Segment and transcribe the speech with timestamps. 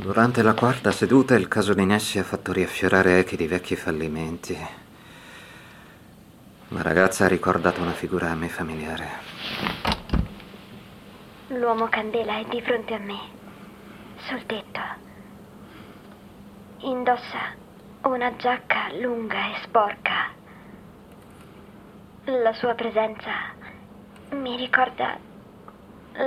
[0.00, 4.56] Durante la quarta seduta il caso di Nessi ha fatto riaffiorare echi di vecchi fallimenti.
[6.68, 9.08] La ragazza ha ricordato una figura a me familiare.
[11.48, 13.18] L'uomo candela è di fronte a me,
[14.26, 14.80] sul tetto.
[16.78, 17.54] Indossa
[18.04, 20.30] una giacca lunga e sporca.
[22.24, 23.32] La sua presenza
[24.30, 25.18] mi ricorda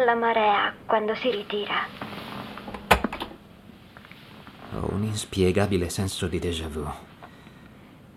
[0.05, 2.21] la marea quando si ritira.
[4.75, 6.83] Ho un inspiegabile senso di déjà vu.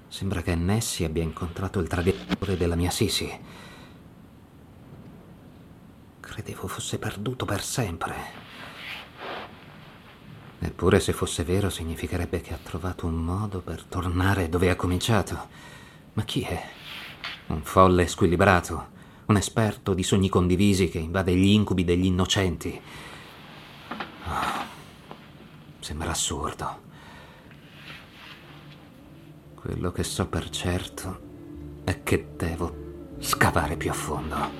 [0.08, 3.30] Sembra che Nessie abbia incontrato il traditore della mia Sisi.
[6.18, 8.14] Credevo fosse perduto per sempre.
[10.58, 15.48] Eppure se fosse vero significherebbe che ha trovato un modo per tornare dove ha cominciato.
[16.14, 16.62] Ma chi è?
[17.48, 18.94] Un folle squilibrato?
[19.26, 22.80] Un esperto di sogni condivisi che invade gli incubi degli innocenti?
[25.86, 26.80] Sembra assurdo.
[29.54, 31.20] Quello che so per certo
[31.84, 34.50] è che devo scavare più a fondo.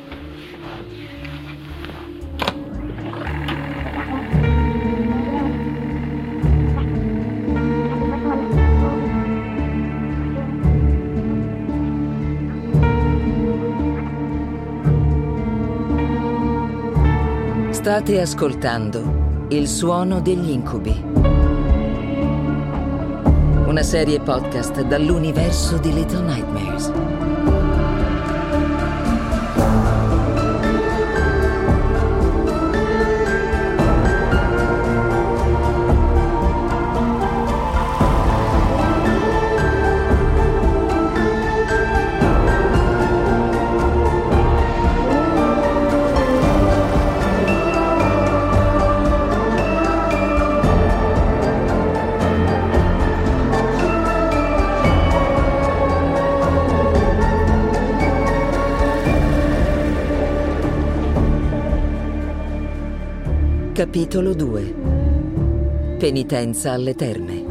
[17.72, 20.92] State ascoltando Il suono degli incubi.
[23.64, 27.55] Una serie podcast dall'universo di Little Nightmares.
[63.76, 67.44] Capitolo 2 Penitenza alle terme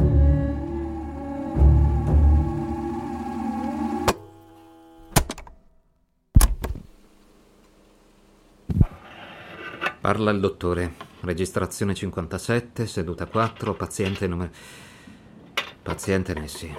[10.00, 10.94] Parla il dottore.
[11.20, 14.50] Registrazione 57, seduta 4, paziente numero...
[15.80, 16.76] Paziente Nessi.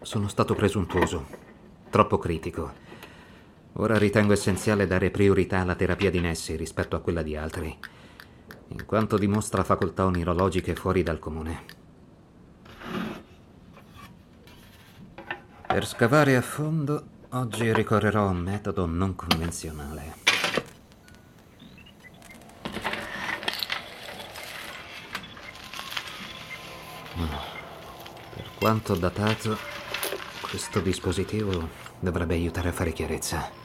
[0.00, 1.28] Sono stato presuntuoso,
[1.88, 2.81] troppo critico.
[3.74, 7.76] Ora ritengo essenziale dare priorità alla terapia di Nessi rispetto a quella di altri,
[8.68, 11.64] in quanto dimostra facoltà onirologiche fuori dal comune.
[15.66, 20.14] Per scavare a fondo, oggi ricorrerò a un metodo non convenzionale.
[28.34, 29.56] Per quanto datato,
[30.42, 31.68] questo dispositivo
[31.98, 33.61] dovrebbe aiutare a fare chiarezza.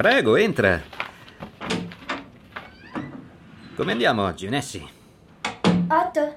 [0.00, 0.80] Prego, entra.
[3.76, 4.82] Come andiamo oggi, Nessi?
[5.88, 6.36] Otto,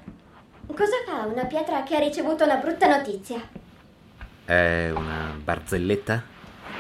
[0.76, 3.42] cosa fa una pietra che ha ricevuto una brutta notizia?
[4.44, 6.22] È una barzelletta?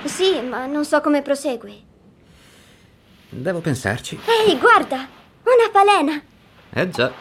[0.03, 1.81] Sì, ma non so come prosegui.
[3.29, 4.19] Devo pensarci.
[4.45, 5.07] Ehi, guarda!
[5.43, 6.21] Una falena!
[6.69, 7.13] Eh già.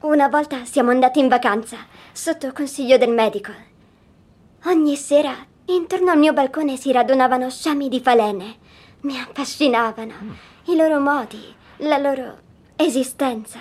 [0.00, 1.76] Una volta siamo andati in vacanza,
[2.10, 3.74] sotto consiglio del medico.
[4.66, 5.32] Ogni sera,
[5.66, 8.56] intorno al mio balcone si radunavano sciami di falene.
[9.02, 10.14] Mi affascinavano.
[10.64, 12.38] I loro modi, la loro
[12.74, 13.60] esistenza.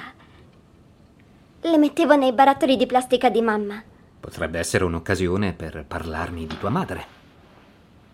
[1.61, 3.83] Le mettevo nei barattoli di plastica di mamma.
[4.19, 7.05] Potrebbe essere un'occasione per parlarmi di tua madre.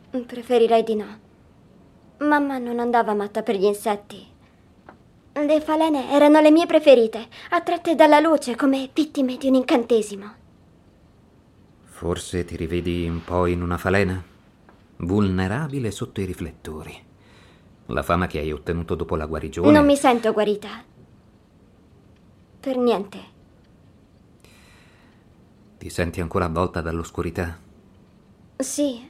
[0.09, 1.19] Preferirei di no.
[2.17, 4.27] Mamma non andava matta per gli insetti.
[5.31, 10.39] Le falene erano le mie preferite, attratte dalla luce come vittime di un incantesimo.
[12.01, 14.19] Forse ti rivedi un po' in una falena?
[14.97, 16.99] Vulnerabile sotto i riflettori.
[17.85, 19.71] La fama che hai ottenuto dopo la guarigione.
[19.71, 20.83] Non mi sento guarita.
[22.59, 23.19] Per niente.
[25.77, 27.59] Ti senti ancora avvolta dall'oscurità?
[28.57, 29.07] Sì,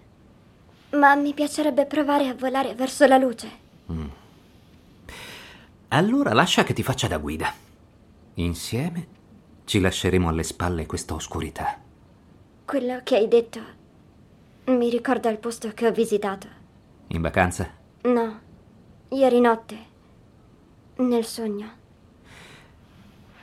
[0.90, 3.50] ma mi piacerebbe provare a volare verso la luce.
[5.88, 7.54] Allora lascia che ti faccia da guida.
[8.34, 9.08] Insieme
[9.64, 11.88] ci lasceremo alle spalle questa oscurità.
[12.72, 13.60] Quello che hai detto
[14.68, 16.48] mi ricorda il posto che ho visitato.
[17.08, 17.70] In vacanza?
[18.04, 18.40] No,
[19.10, 19.78] ieri notte,
[20.96, 21.70] nel sogno.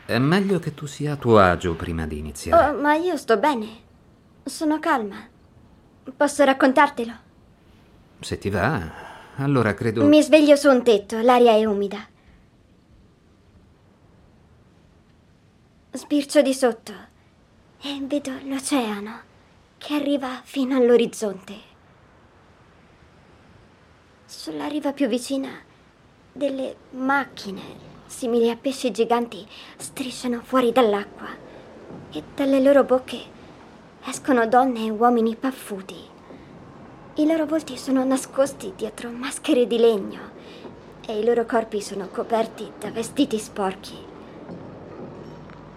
[0.07, 2.75] È meglio che tu sia a tuo agio prima di iniziare.
[2.75, 3.67] Oh, ma io sto bene.
[4.45, 5.29] Sono calma.
[6.17, 7.13] Posso raccontartelo?
[8.21, 8.81] Se ti va,
[9.37, 10.07] allora credo...
[10.07, 11.99] Mi sveglio su un tetto, l'aria è umida.
[15.91, 17.17] Sbircio di sotto
[17.81, 19.21] e vedo l'oceano
[19.79, 21.55] che arriva fino all'orizzonte.
[24.27, 25.49] Sulla riva più vicina
[26.33, 27.63] delle macchine,
[28.07, 29.47] simili a pesci giganti,
[29.77, 31.29] strisciano fuori dall'acqua
[32.11, 33.37] e dalle loro bocche
[34.05, 35.97] escono donne e uomini paffuti.
[37.15, 40.31] I loro volti sono nascosti dietro maschere di legno
[41.07, 44.08] e i loro corpi sono coperti da vestiti sporchi.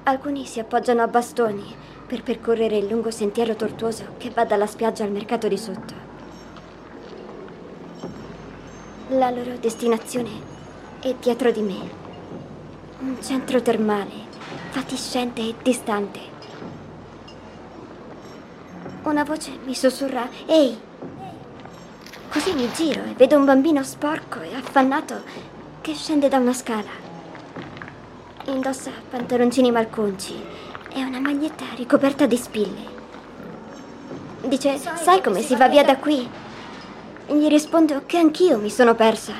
[0.03, 1.75] Alcuni si appoggiano a bastoni
[2.07, 5.93] per percorrere il lungo sentiero tortuoso che va dalla spiaggia al mercato di sotto.
[9.09, 10.29] La loro destinazione
[11.01, 11.79] è dietro di me.
[13.01, 14.11] Un centro termale,
[14.71, 16.19] fatiscente e distante.
[19.03, 20.79] Una voce mi sussurra Ehi!
[22.31, 25.21] Così mi giro e vedo un bambino sporco e affannato
[25.81, 27.10] che scende da una scala.
[28.51, 30.35] Indossa pantaloncini malconci
[30.93, 32.99] e una maglietta ricoperta di spille.
[34.45, 36.29] Dice, sai come si va via da qui?
[37.27, 39.33] Gli rispondo che anch'io mi sono persa,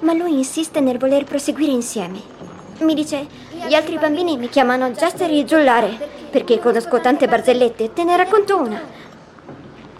[0.00, 2.20] ma lui insiste nel voler proseguire insieme.
[2.78, 3.26] Mi dice,
[3.66, 5.98] gli altri bambini mi chiamano Jester il giullare,
[6.30, 8.80] perché conosco tante barzellette, te ne racconto una.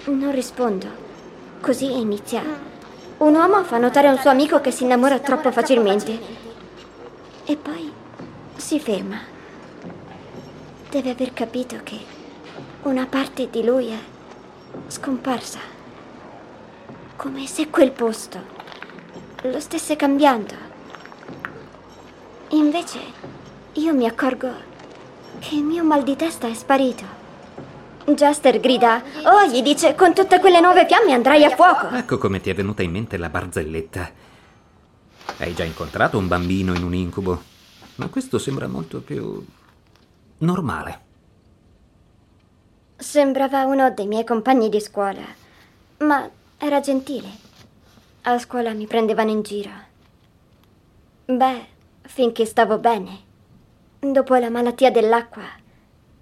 [0.05, 0.87] Non rispondo.
[1.61, 2.43] Così inizia.
[3.19, 6.19] Un uomo fa notare a un suo amico che si innamora troppo facilmente.
[7.45, 8.01] E poi
[8.63, 9.19] si ferma.
[10.89, 11.99] Deve aver capito che
[12.83, 13.99] una parte di lui è
[14.87, 15.59] scomparsa
[17.17, 18.41] come se quel posto
[19.43, 20.55] lo stesse cambiando.
[22.51, 23.01] Invece
[23.73, 24.51] io mi accorgo
[25.41, 27.21] che il mio mal di testa è sparito.
[28.05, 31.89] Jaster grida, oh, gli dice, con tutte quelle nuove fiamme andrai a fuoco.
[31.89, 34.11] Ecco come ti è venuta in mente la barzelletta.
[35.39, 37.51] Hai già incontrato un bambino in un incubo,
[37.97, 39.45] ma questo sembra molto più
[40.39, 41.01] normale.
[42.97, 45.25] Sembrava uno dei miei compagni di scuola,
[45.99, 46.29] ma
[46.59, 47.29] era gentile.
[48.23, 49.71] A scuola mi prendevano in giro.
[51.25, 51.67] Beh,
[52.03, 53.31] finché stavo bene.
[53.99, 55.45] Dopo la malattia dell'acqua,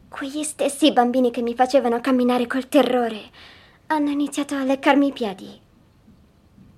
[0.09, 3.31] quegli stessi bambini che mi facevano camminare col terrore
[3.87, 5.61] hanno iniziato a leccarmi i piedi.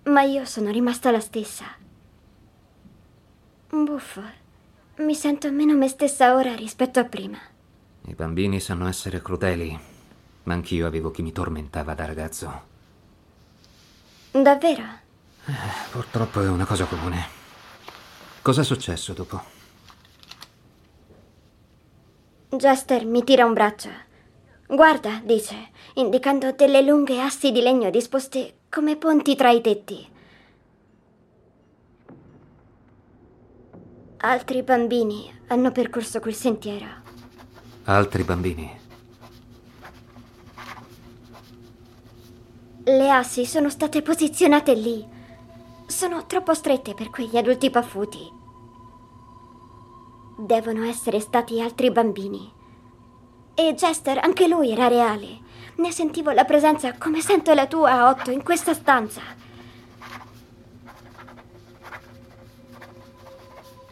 [0.05, 1.65] Ma io sono rimasta la stessa.
[3.69, 4.42] Buffo.
[5.03, 7.37] Mi sento meno me stessa ora rispetto a prima.
[8.07, 9.77] I bambini sanno essere crudeli,
[10.45, 12.63] ma anch'io avevo chi mi tormentava da ragazzo.
[14.31, 14.85] Davvero?
[15.47, 17.27] Eh, purtroppo è una cosa comune.
[18.43, 19.43] Cos'è successo dopo?
[22.51, 23.91] Jester mi tira un braccio.
[24.69, 30.11] Guarda, dice, indicando delle lunghe assi di legno disposte come ponti tra i tetti.
[34.25, 36.87] Altri bambini hanno percorso quel sentiero.
[37.87, 38.79] Altri bambini?
[42.85, 45.05] Le assi sono state posizionate lì.
[45.87, 48.21] Sono troppo strette per quegli adulti paffuti.
[50.39, 52.49] Devono essere stati altri bambini.
[53.55, 55.41] E Jester, anche lui era reale.
[55.79, 59.21] Ne sentivo la presenza come sento la tua a otto in questa stanza.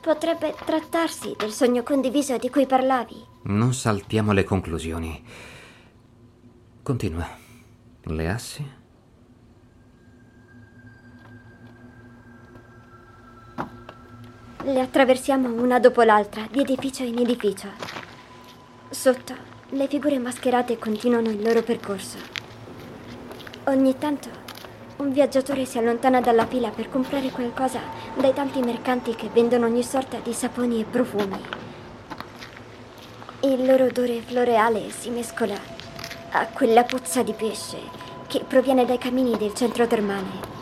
[0.00, 3.22] Potrebbe trattarsi del sogno condiviso di cui parlavi.
[3.42, 5.22] Non saltiamo le conclusioni.
[6.82, 7.28] Continua.
[8.04, 8.78] Le assi?
[14.62, 17.68] Le attraversiamo una dopo l'altra, di edificio in edificio.
[18.88, 19.34] Sotto,
[19.70, 22.16] le figure mascherate continuano il loro percorso.
[23.64, 24.28] Ogni tanto,
[25.00, 27.80] un viaggiatore si allontana dalla fila per comprare qualcosa
[28.14, 31.42] dai tanti mercanti che vendono ogni sorta di saponi e profumi.
[33.40, 35.54] Il loro odore floreale si mescola
[36.32, 37.78] a quella puzza di pesce
[38.26, 40.58] che proviene dai camini del centro termale.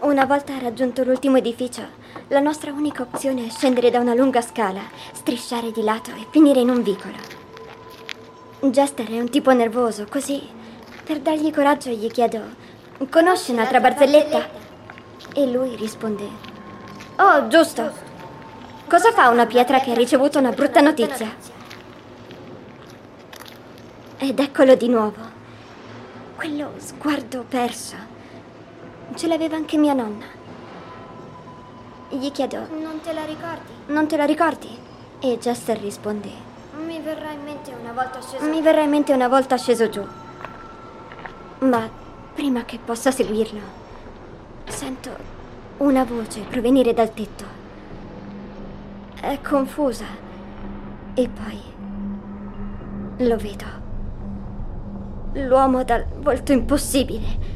[0.00, 1.82] Una volta raggiunto l'ultimo edificio,
[2.28, 4.82] la nostra unica opzione è scendere da una lunga scala,
[5.12, 7.39] strisciare di lato e finire in un vicolo.
[8.62, 10.46] Jester è un tipo nervoso, così
[11.04, 12.42] per dargli coraggio gli chiedo:
[13.08, 14.48] Conosci un'altra barzelletta?
[15.34, 16.28] E lui risponde:
[17.16, 18.08] Oh, giusto.
[18.86, 21.34] Cosa fa una pietra che ha ricevuto una brutta notizia?
[24.18, 25.38] Ed eccolo di nuovo.
[26.36, 27.94] Quello sguardo perso
[29.14, 30.24] Ce l'aveva anche mia nonna.
[32.10, 33.72] Gli chiedo, Non te la ricordi?
[33.86, 34.68] non te la ricordi?
[35.20, 36.30] E Jester risponde,
[36.72, 38.48] Mi verrà in mente una volta sceso.
[38.48, 40.06] mi verrà in mente una volta sceso giù.
[41.60, 41.88] Ma
[42.34, 43.60] prima che possa seguirlo,
[44.66, 45.10] sento
[45.78, 47.44] una voce provenire dal tetto.
[49.20, 50.06] È confusa.
[51.14, 51.60] E poi
[53.26, 53.64] lo vedo.
[55.32, 57.48] L'uomo dal volto impossibile.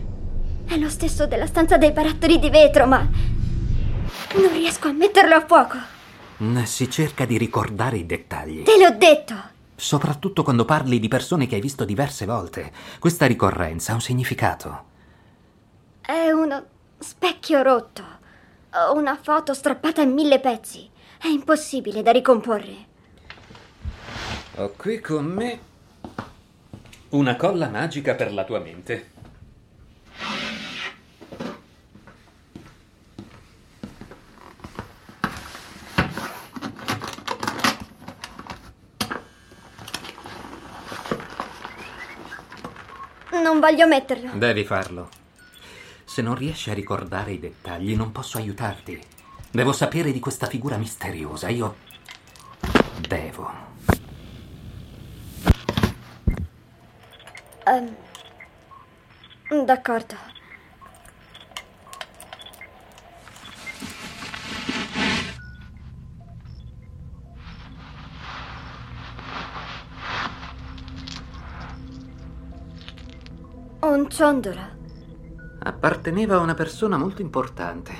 [0.66, 3.06] È lo stesso della stanza dei barattoli di vetro, ma
[4.34, 5.93] non riesco a metterlo a fuoco.
[6.64, 8.62] Si cerca di ricordare i dettagli.
[8.64, 9.34] Te l'ho detto.
[9.76, 12.72] Soprattutto quando parli di persone che hai visto diverse volte.
[12.98, 14.84] Questa ricorrenza ha un significato.
[16.00, 16.64] È uno
[16.98, 18.02] specchio rotto.
[18.94, 20.88] Una foto strappata in mille pezzi.
[21.18, 22.74] È impossibile da ricomporre.
[24.56, 25.58] Ho qui con me
[27.10, 29.12] una colla magica per la tua mente.
[43.44, 44.30] Non voglio metterlo.
[44.38, 45.10] Devi farlo.
[46.02, 48.98] Se non riesci a ricordare i dettagli, non posso aiutarti.
[49.50, 51.50] Devo sapere di questa figura misteriosa.
[51.50, 51.76] Io
[53.06, 53.52] devo.
[57.66, 57.94] Ehm,
[59.66, 60.16] d'accordo.
[74.14, 74.60] Un ciondolo.
[75.58, 77.92] Apparteneva a una persona molto importante.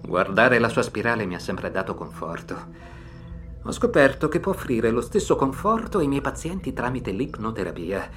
[0.00, 2.56] Guardare la sua spirale mi ha sempre dato conforto.
[3.62, 8.08] Ho scoperto che può offrire lo stesso conforto ai miei pazienti tramite l'ipnoterapia,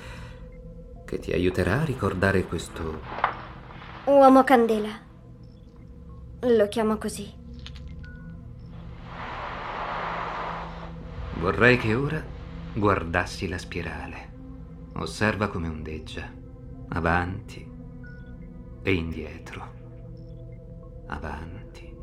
[1.04, 3.02] che ti aiuterà a ricordare questo
[4.06, 5.02] Uomo candela.
[6.44, 7.30] Lo chiamo così.
[11.42, 12.24] Vorrei che ora
[12.74, 14.30] guardassi la spirale.
[14.94, 16.48] Osserva come ondeggia,
[16.89, 17.69] avanti
[18.81, 19.74] e indietro,
[21.08, 21.96] avanti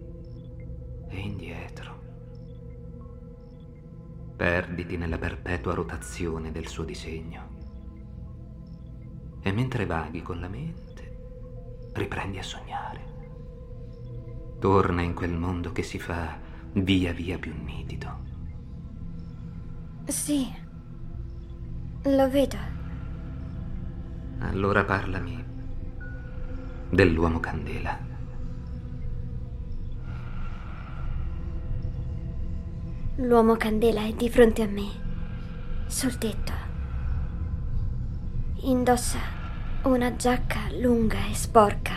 [1.09, 2.05] e indietro.
[4.37, 7.55] Perditi nella perpetua rotazione del suo disegno.
[9.41, 13.15] E mentre vaghi con la mente, riprendi a sognare.
[14.59, 16.39] Torna in quel mondo che si fa
[16.75, 18.25] via via più nitido.
[20.05, 20.53] Sì.
[22.03, 22.76] Lo vedo.
[24.39, 25.45] Allora parlami
[26.91, 27.99] dell'uomo candela.
[33.17, 34.89] L'uomo candela è di fronte a me,
[35.87, 36.53] sul tetto.
[38.65, 39.19] Indossa
[39.85, 41.95] una giacca lunga e sporca.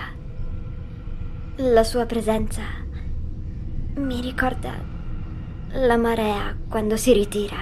[1.58, 2.62] La sua presenza
[3.96, 4.74] mi ricorda
[5.72, 7.58] la marea quando si ritira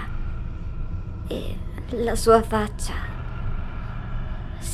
[1.28, 1.58] e
[1.90, 3.17] la sua faccia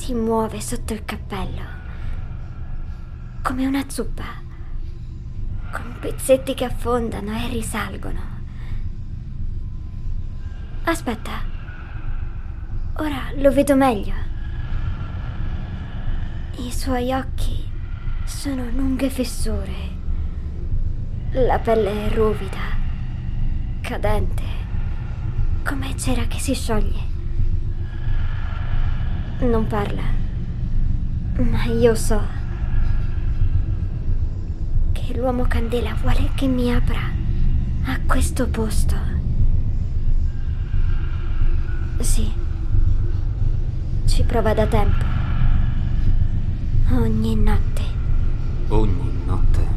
[0.03, 1.62] si muove sotto il cappello
[3.41, 4.25] come una zuppa
[5.72, 8.19] con pezzetti che affondano e risalgono.
[10.83, 11.31] Aspetta.
[12.95, 14.13] Ora lo vedo meglio.
[16.57, 17.65] I suoi occhi
[18.25, 19.89] sono lunghe fessure.
[21.31, 22.75] La pelle è ruvida,
[23.79, 24.43] cadente,
[25.63, 27.12] come cera che si scioglie.
[29.44, 30.02] Non parla,
[31.38, 32.20] ma io so
[34.94, 37.00] che l'uomo candela vuole che mi apra
[37.84, 38.96] a questo posto.
[42.00, 42.32] Sì,
[44.06, 45.06] ci prova da tempo.
[46.92, 47.82] Ogni notte.
[48.70, 49.68] Ogni notte.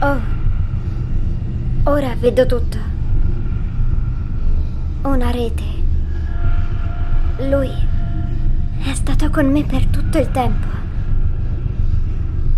[0.00, 0.20] Oh,
[1.84, 2.78] ora vedo tutto.
[5.02, 5.79] Una rete.
[7.48, 7.72] Lui
[8.84, 10.66] è stato con me per tutto il tempo.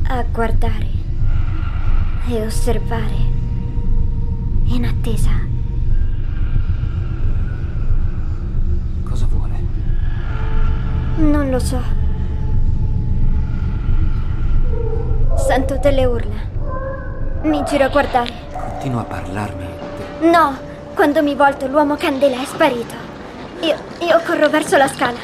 [0.08, 0.88] A guardare
[2.28, 3.30] e osservare.
[4.64, 5.30] In attesa.
[9.04, 9.60] Cosa vuole?
[11.16, 11.80] Non lo so.
[15.36, 16.40] Sento delle urla.
[17.42, 18.32] Mi giro a guardare.
[18.52, 19.66] Continua a parlarmi.
[20.22, 20.56] No,
[20.94, 23.12] quando mi volto l'uomo candela è sparito.
[23.62, 25.19] Io, io corro verso la scala.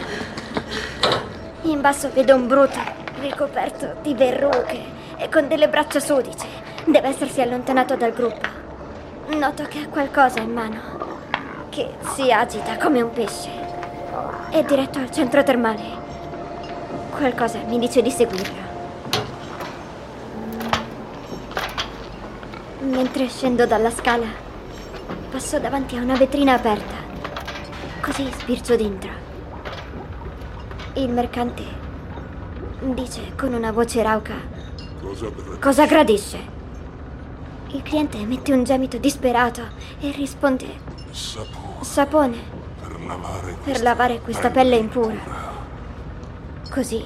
[1.63, 2.79] In basso vedo un bruto,
[3.19, 4.81] ricoperto di verruche
[5.17, 6.47] e con delle braccia sudice.
[6.85, 8.47] Deve essersi allontanato dal gruppo.
[9.31, 10.81] Noto che ha qualcosa in mano,
[11.69, 13.51] che si agita come un pesce.
[14.51, 15.83] È diretto al centro termale.
[17.11, 18.67] Qualcosa mi dice di seguirlo.
[22.83, 24.27] Mentre scendo dalla scala,
[25.29, 27.08] passo davanti a una vetrina aperta.
[28.09, 29.11] Così sbircio dentro.
[30.95, 31.63] Il mercante
[32.95, 34.33] dice con una voce rauca:
[35.03, 35.27] Cosa.
[35.61, 36.39] Cosa gradisce?
[37.67, 39.61] Il cliente mette un gemito disperato
[40.01, 40.67] e risponde:
[41.11, 42.39] Sapore Sapone
[42.81, 45.19] per lavare per lavare questa pelle impura.
[46.71, 47.05] Così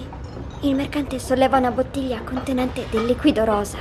[0.61, 3.79] il mercante solleva una bottiglia contenente del liquido rosa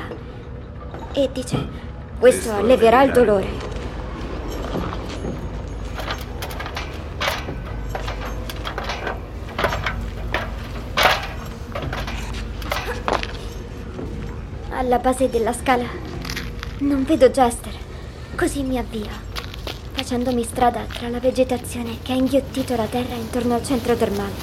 [1.14, 1.68] e dice:
[2.18, 3.71] Questo alleverà il dolore.
[14.92, 15.86] Alla base della scala
[16.80, 17.74] non vedo Jester,
[18.36, 19.08] così mi avvio,
[19.94, 24.34] facendomi strada tra la vegetazione che ha inghiottito la terra intorno al centro termale.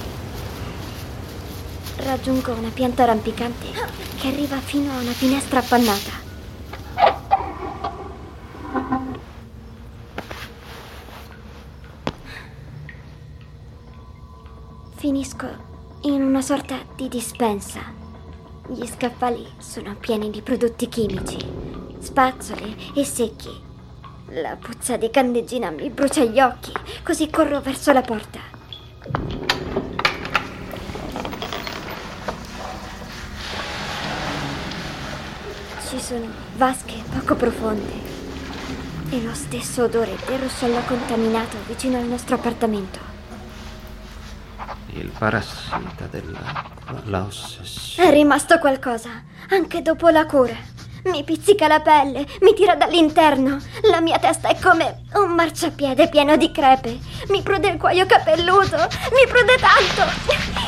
[1.97, 3.67] Raggiungo una pianta rampicante
[4.19, 6.12] che arriva fino a una finestra appannata.
[14.97, 15.47] Finisco
[16.05, 17.98] in una sorta di dispensa.
[18.71, 21.39] Gli scaffali sono pieni di prodotti chimici,
[22.01, 23.49] spazzole e secchi.
[24.33, 26.73] La puzza di candeggina mi brucia gli occhi,
[27.03, 28.41] così corro verso la porta.
[35.89, 37.93] Ci sono vasche poco profonde
[39.09, 43.08] e lo stesso odore del ruscello contaminato vicino al nostro appartamento.
[45.19, 48.09] Parassita dell'acqua, la ossessione.
[48.09, 50.55] È rimasto qualcosa, anche dopo la cura.
[51.07, 53.59] Mi pizzica la pelle, mi tira dall'interno.
[53.91, 57.01] La mia testa è come un marciapiede pieno di crepe.
[57.31, 60.09] Mi prude il cuoio capelluto, mi prude tanto.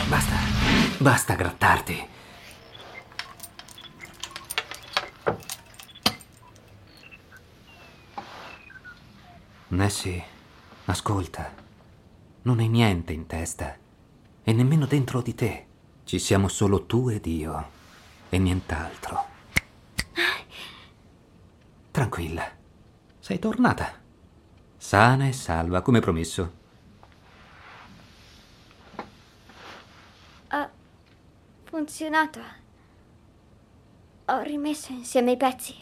[0.09, 0.37] Basta,
[0.99, 2.09] basta grattarti.
[9.69, 10.25] Nessie,
[10.87, 11.53] ascolta.
[12.43, 13.77] Non hai niente in testa
[14.51, 15.67] e nemmeno dentro di te.
[16.03, 17.71] Ci siamo solo tu ed io
[18.29, 19.25] e nient'altro.
[21.93, 22.51] Tranquilla,
[23.21, 23.93] sei tornata.
[24.77, 26.53] Sana e salva, come promesso.
[30.49, 30.71] Ha
[31.63, 32.41] funzionato.
[34.25, 35.77] Ho rimesso insieme i pezzi.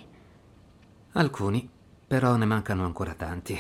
[1.12, 1.66] Alcuni,
[2.07, 3.59] però ne mancano ancora tanti.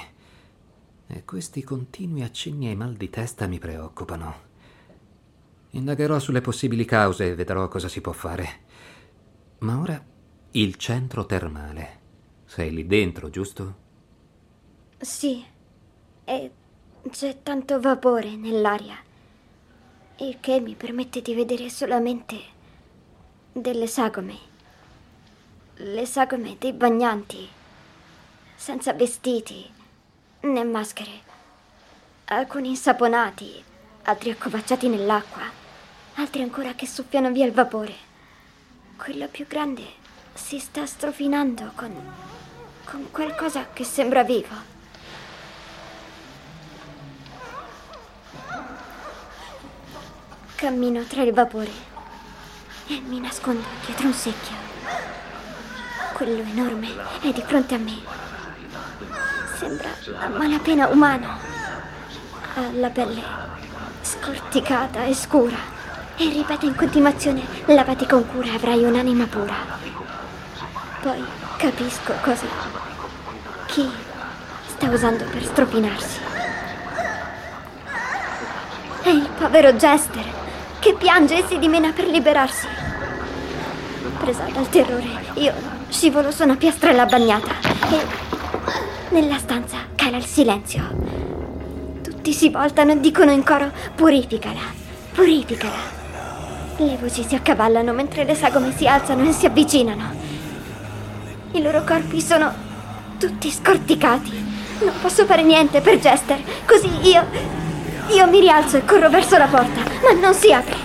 [1.06, 4.47] E questi continui accenni ai mal di testa mi preoccupano.
[5.78, 8.62] Indagherò sulle possibili cause e vedrò cosa si può fare.
[9.58, 10.04] Ma ora
[10.50, 12.00] il centro termale.
[12.46, 13.76] Sei lì dentro, giusto?
[14.98, 15.44] Sì,
[16.24, 16.50] e
[17.08, 18.96] c'è tanto vapore nell'aria,
[20.16, 22.36] il che mi permette di vedere solamente
[23.52, 24.36] delle sagome.
[25.74, 27.48] Le sagome dei bagnanti,
[28.56, 29.64] senza vestiti
[30.40, 31.26] né maschere.
[32.24, 33.62] Alcuni insaponati,
[34.02, 35.57] altri accovacciati nell'acqua,
[36.18, 37.94] altri ancora che soffiano via il vapore.
[38.96, 39.84] Quello più grande
[40.34, 41.92] si sta strofinando con,
[42.84, 44.76] con qualcosa che sembra vivo.
[50.56, 51.70] Cammino tra il vapore
[52.88, 54.56] e mi nascondo dietro un secchio.
[56.14, 56.88] Quello enorme
[57.20, 57.96] è di fronte a me.
[59.56, 61.38] Sembra a malapena umano.
[62.56, 63.22] Ha la pelle
[64.02, 65.77] scorticata e scura
[66.18, 69.54] e ripete in continuazione lavati con cura avrai un'anima pura.
[71.00, 71.24] Poi
[71.56, 72.46] capisco cosa...
[73.66, 73.88] chi
[74.66, 76.18] sta usando per strofinarsi.
[79.02, 80.24] È il povero Jester
[80.80, 82.66] che piange e si dimena per liberarsi.
[84.18, 85.52] Presa dal terrore, io
[85.88, 87.54] scivolo su una piastrella bagnata
[87.90, 88.06] e
[89.10, 90.82] nella stanza cala il silenzio.
[92.02, 94.60] Tutti si voltano e dicono in coro purificala,
[95.12, 95.97] purificala.
[96.80, 100.12] Le voci si accavallano mentre le sagome si alzano e si avvicinano.
[101.50, 102.54] I loro corpi sono
[103.18, 104.30] tutti scorticati.
[104.84, 107.26] Non posso fare niente per Jester, così io...
[108.10, 110.76] Io mi rialzo e corro verso la porta, ma non si apre.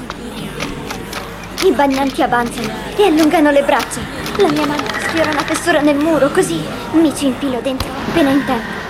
[1.63, 4.01] I bagnanti avanzano e allungano le braccia.
[4.39, 6.59] La mia mano sfiora una fessura nel muro, così
[6.93, 8.81] mi ci infilo dentro appena in tempo.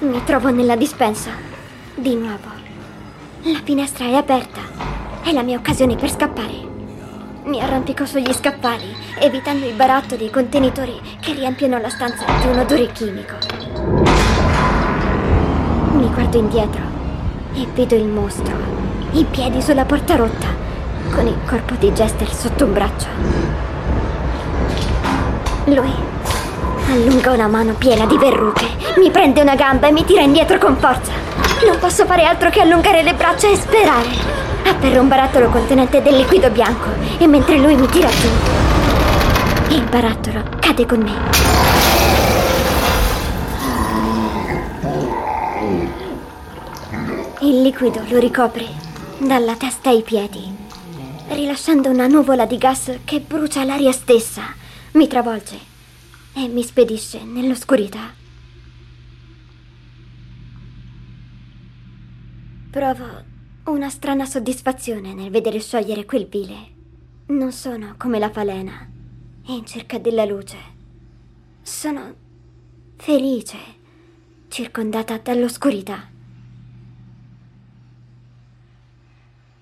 [0.00, 1.48] Mi trovo nella dispensa.
[2.00, 2.48] Di nuovo.
[3.42, 4.62] La finestra è aperta.
[5.22, 6.66] È la mia occasione per scappare.
[7.44, 12.46] Mi arrampico sugli scaffali, evitando i barattoli e i contenitori che riempiono la stanza di
[12.48, 13.34] un odore chimico.
[15.92, 16.80] Mi guardo indietro
[17.52, 18.54] e vedo il mostro,
[19.10, 20.46] in piedi sulla porta rotta,
[21.14, 23.08] con il corpo di Jester sotto un braccio.
[25.66, 25.92] Lui
[26.88, 30.78] allunga una mano piena di verruche, mi prende una gamba e mi tira indietro con
[30.78, 31.29] forza.
[31.66, 34.08] Non posso fare altro che allungare le braccia e sperare.
[34.64, 38.28] Afferro un barattolo contenente del liquido bianco e mentre lui mi tira giù,
[39.74, 41.12] il barattolo cade con me.
[47.40, 48.66] Il liquido lo ricopre
[49.18, 50.54] dalla testa ai piedi,
[51.28, 54.42] rilasciando una nuvola di gas che brucia l'aria stessa,
[54.92, 55.58] mi travolge
[56.34, 58.19] e mi spedisce nell'oscurità.
[62.70, 63.24] Provo
[63.64, 66.74] una strana soddisfazione nel vedere sciogliere quel vile.
[67.26, 68.88] Non sono come la falena,
[69.46, 70.56] in cerca della luce.
[71.62, 72.14] Sono
[72.94, 73.58] felice,
[74.46, 76.08] circondata dall'oscurità.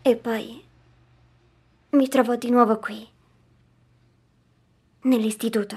[0.02, 0.62] E poi
[1.90, 3.08] mi trovo di nuovo qui,
[5.00, 5.76] nell'istituto.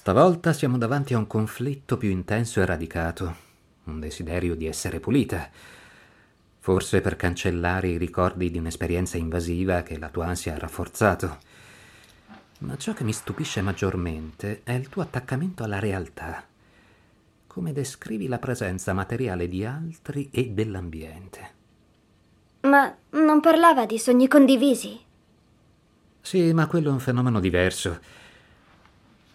[0.00, 3.36] Stavolta siamo davanti a un conflitto più intenso e radicato,
[3.84, 5.50] un desiderio di essere pulita.
[6.58, 11.38] Forse per cancellare i ricordi di un'esperienza invasiva che la tua ansia ha rafforzato.
[12.60, 16.46] Ma ciò che mi stupisce maggiormente è il tuo attaccamento alla realtà.
[17.46, 21.50] Come descrivi la presenza materiale di altri e dell'ambiente.
[22.62, 24.98] Ma non parlava di sogni condivisi.
[26.22, 28.19] Sì, ma quello è un fenomeno diverso.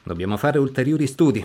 [0.05, 1.43] Dobbiamo fare ulteriori studi.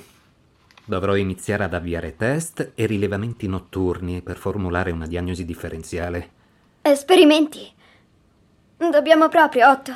[0.84, 6.30] Dovrò iniziare ad avviare test e rilevamenti notturni per formulare una diagnosi differenziale.
[6.82, 7.66] Esperimenti.
[8.76, 9.92] Dobbiamo proprio, Otto.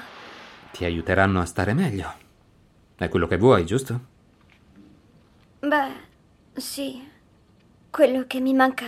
[0.73, 2.11] Ti aiuteranno a stare meglio.
[2.97, 4.01] È quello che vuoi, giusto?
[5.61, 5.93] Beh,
[6.55, 7.07] sì.
[7.91, 8.87] Quello che mi manca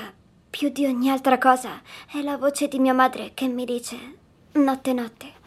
[0.49, 3.97] più di ogni altra cosa è la voce di mia madre che mi dice
[4.53, 5.45] notte notte.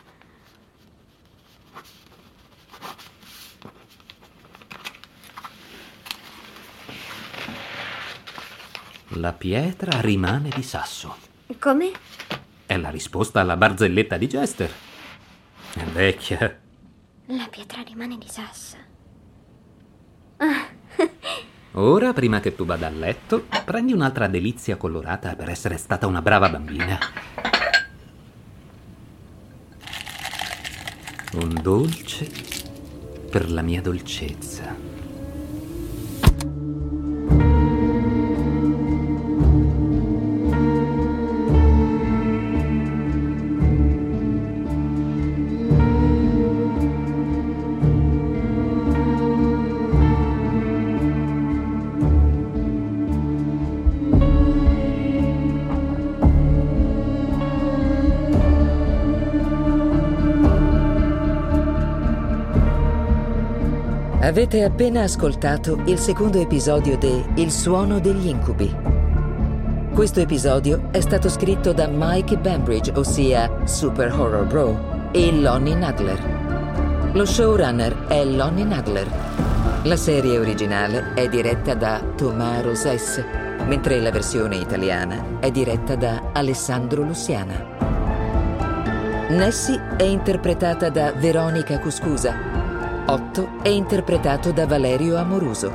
[9.13, 11.15] La pietra rimane di sasso.
[11.57, 11.91] Come?
[12.67, 14.71] È la risposta alla barzelletta di Jester.
[15.73, 16.59] È vecchia.
[17.25, 18.77] La pietra rimane di sasso.
[21.73, 26.21] Ora, prima che tu vada a letto, prendi un'altra delizia colorata per essere stata una
[26.21, 26.99] brava bambina.
[31.33, 32.29] Un dolce
[33.27, 34.88] per la mia dolcezza.
[64.29, 68.71] Avete appena ascoltato il secondo episodio di Il suono degli incubi.
[69.91, 77.11] Questo episodio è stato scritto da Mike Bambridge, ossia Super Horror Bro, e Lonnie Nagler.
[77.13, 79.07] Lo showrunner è Lonnie Nagler.
[79.85, 83.25] La serie originale è diretta da Tomà Rosès,
[83.65, 87.65] mentre la versione italiana è diretta da Alessandro Luciana.
[89.29, 92.68] Nessie è interpretata da Veronica Cuscusa.
[93.11, 95.73] Otto è interpretato da Valerio Amoruso.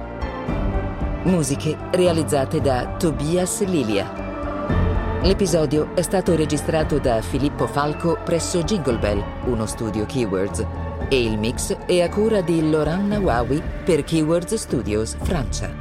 [1.25, 5.21] Musiche realizzate da Tobias Lilia.
[5.21, 10.65] L'episodio è stato registrato da Filippo Falco presso Jingle Bell, uno studio Keywords,
[11.09, 15.75] e il mix è a cura di Laurent Nawawi per Keywords Studios Francia.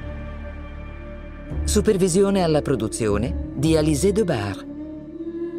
[1.66, 4.66] Supervisione alla produzione di Alizé Debar.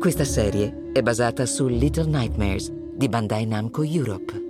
[0.00, 4.43] Questa serie è basata su Little Nightmares di Bandai Namco Europe.